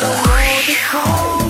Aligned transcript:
Lo 0.00 0.08
dejo. 0.08 1.41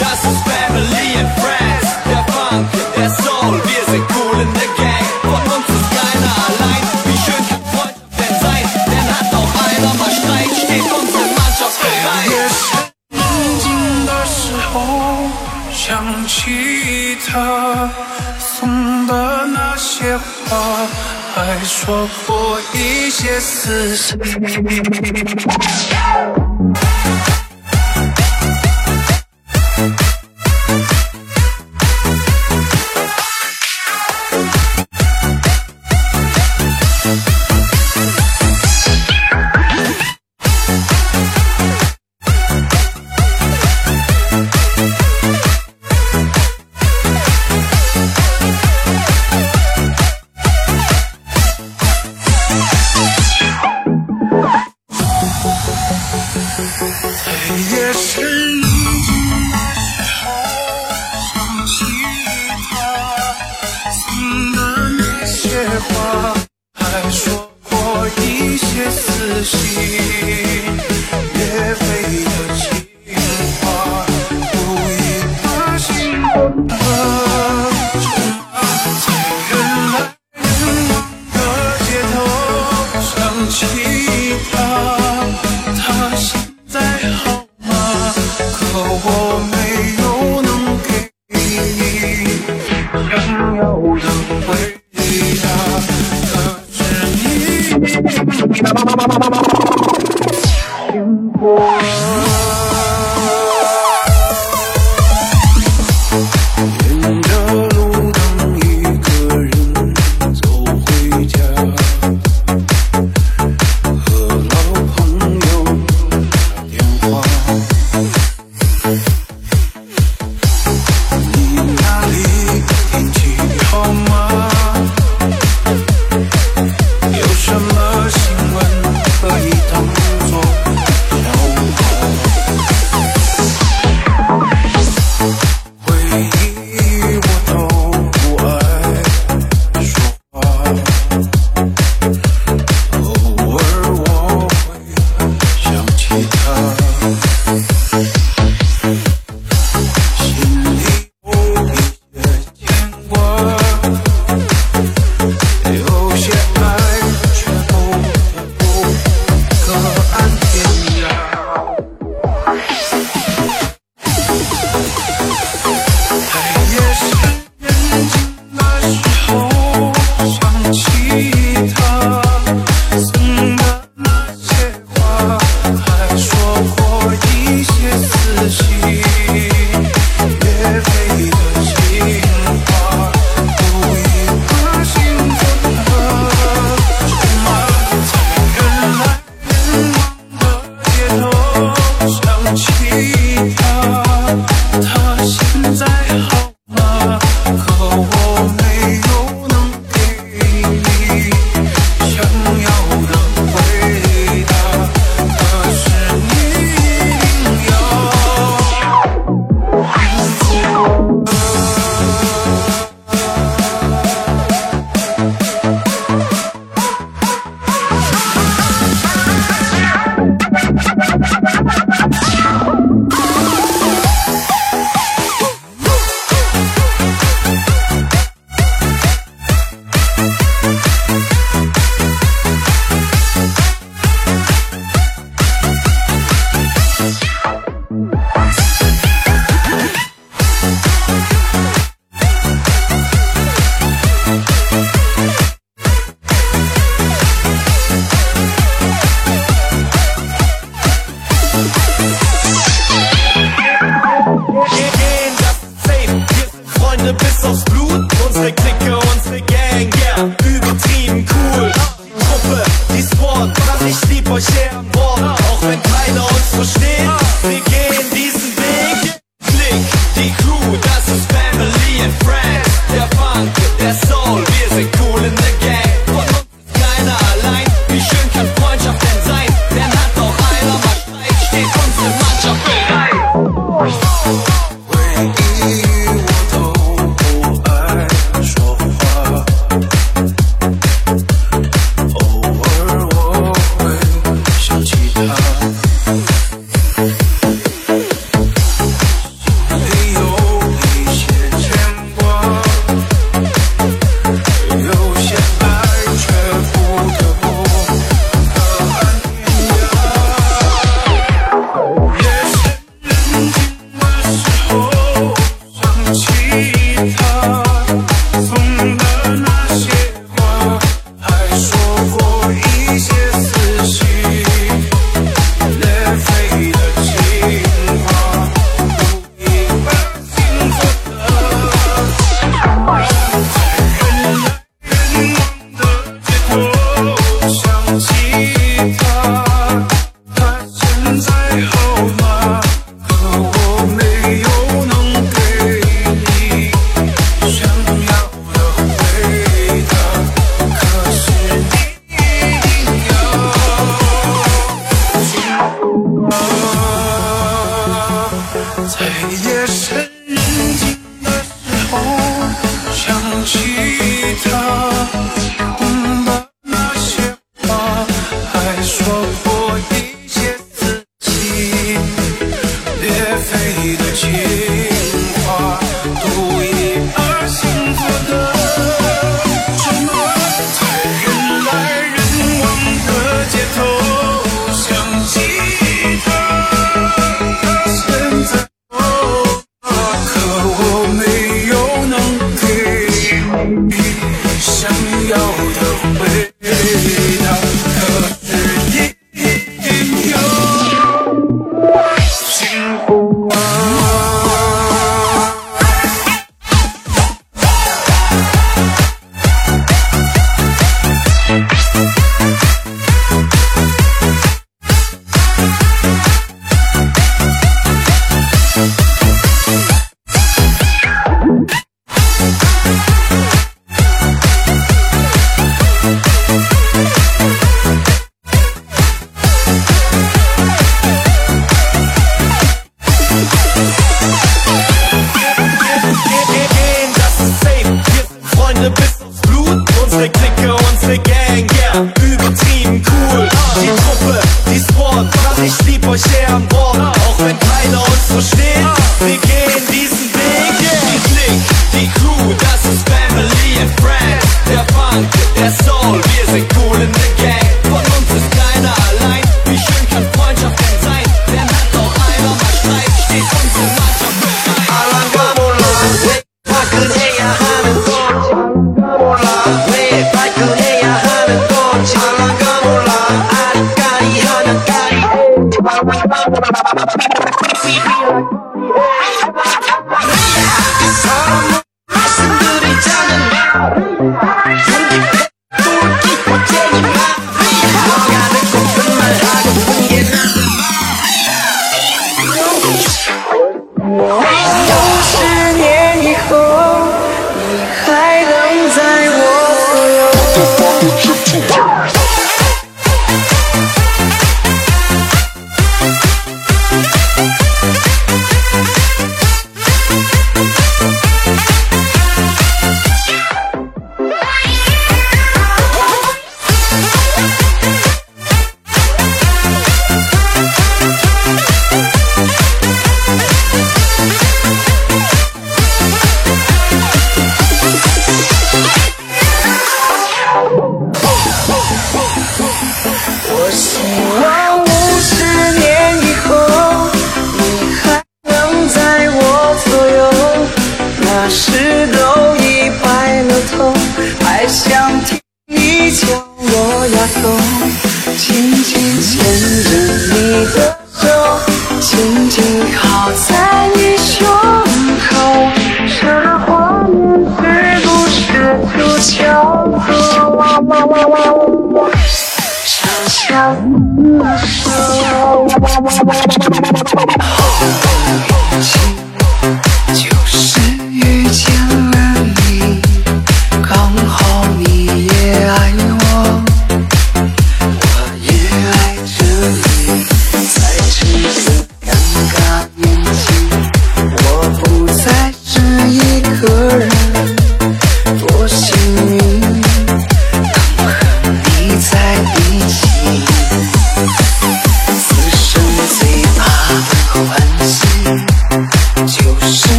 Das 0.00 0.24
ist 0.24 0.42
Family 0.46 1.18
and 1.18 1.30
Friends. 1.40 1.88
Der 2.06 2.24
Funk, 2.32 2.68
der 2.96 3.10